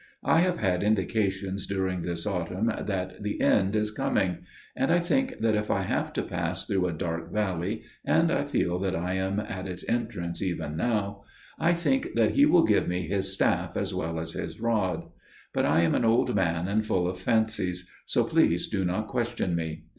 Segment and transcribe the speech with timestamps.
[0.23, 4.39] I have had indications during this autumn that the end is coming,
[4.75, 8.79] and I think that if I have to pass through a dark valley,––and I feel
[8.79, 13.31] that I am at its entrance even now,––I think that He will give me His
[13.31, 15.05] staff as well as His rod.
[15.53, 19.53] But I am an old man and full of fancies, so please do not question
[19.53, 19.83] me.